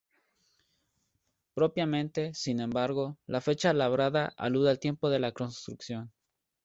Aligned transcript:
Propiamente, 1.53 2.33
sin 2.33 2.59
embargo, 2.59 3.19
la 3.27 3.39
fecha 3.39 3.71
labrada 3.71 4.33
alude 4.35 4.71
al 4.71 4.79
tiempo 4.79 5.11
de 5.11 5.19
la 5.19 5.31
construcción. 5.31 6.11